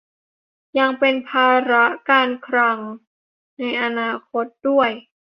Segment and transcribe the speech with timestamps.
[0.79, 2.79] ยังเป็นภาระการคลัง
[3.59, 4.89] ในอนาคตด้วย